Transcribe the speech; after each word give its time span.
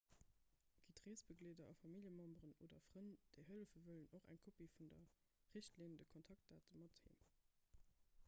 gitt 0.85 1.01
reesbegleeder 1.07 1.67
a 1.73 1.73
familljememberen 1.81 2.55
oder 2.67 2.79
frënn 2.85 3.11
déi 3.35 3.45
hëllefe 3.49 3.83
wëllen 3.89 4.07
och 4.19 4.29
eng 4.35 4.41
kopie 4.47 4.69
vun 4.79 4.89
der 4.93 5.13
richtlinn/de 5.59 6.07
kontaktdate 6.15 6.81
mat 6.85 7.01
heem 7.05 7.21